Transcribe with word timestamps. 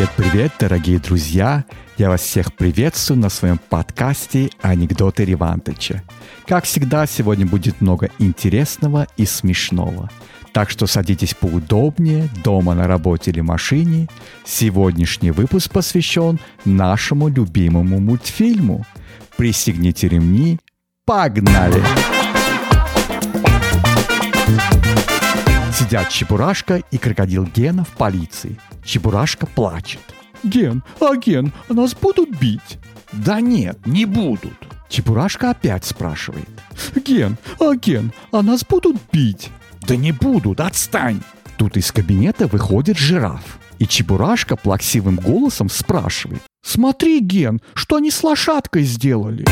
Привет-привет, 0.00 0.52
дорогие 0.58 0.98
друзья! 0.98 1.66
Я 1.98 2.08
вас 2.08 2.22
всех 2.22 2.54
приветствую 2.54 3.20
на 3.20 3.28
своем 3.28 3.58
подкасте 3.58 4.48
«Анекдоты 4.62 5.26
Ревантыча». 5.26 6.02
Как 6.46 6.64
всегда, 6.64 7.04
сегодня 7.04 7.44
будет 7.44 7.82
много 7.82 8.08
интересного 8.18 9.06
и 9.18 9.26
смешного. 9.26 10.08
Так 10.54 10.70
что 10.70 10.86
садитесь 10.86 11.34
поудобнее, 11.34 12.30
дома, 12.42 12.72
на 12.72 12.86
работе 12.86 13.30
или 13.30 13.42
машине. 13.42 14.08
Сегодняшний 14.46 15.32
выпуск 15.32 15.70
посвящен 15.70 16.40
нашему 16.64 17.28
любимому 17.28 18.00
мультфильму. 18.00 18.86
Пристегните 19.36 20.08
ремни, 20.08 20.58
погнали! 21.04 21.82
Сидят 25.90 26.08
Чебурашка 26.08 26.84
и 26.92 26.98
крокодил 26.98 27.44
Гена 27.46 27.82
в 27.82 27.88
полиции. 27.88 28.56
Чебурашка 28.84 29.46
плачет. 29.46 29.98
«Ген, 30.44 30.84
а 31.00 31.16
Ген, 31.16 31.52
нас 31.68 31.96
будут 31.96 32.30
бить?» 32.38 32.78
«Да 33.10 33.40
нет, 33.40 33.84
не 33.86 34.04
будут». 34.04 34.54
Чебурашка 34.88 35.50
опять 35.50 35.84
спрашивает. 35.84 36.48
«Ген, 36.94 37.38
а 37.58 37.74
Ген, 37.74 38.12
а 38.30 38.42
нас 38.42 38.64
будут 38.64 38.98
бить?» 39.10 39.50
«Да 39.80 39.96
не 39.96 40.12
будут, 40.12 40.60
отстань!» 40.60 41.22
Тут 41.56 41.76
из 41.76 41.90
кабинета 41.90 42.46
выходит 42.46 42.96
жираф. 42.96 43.58
И 43.80 43.86
Чебурашка 43.88 44.54
плаксивым 44.54 45.16
голосом 45.16 45.68
спрашивает. 45.68 46.42
«Смотри, 46.64 47.18
Ген, 47.18 47.60
что 47.74 47.96
они 47.96 48.12
с 48.12 48.22
лошадкой 48.22 48.84
сделали?» 48.84 49.44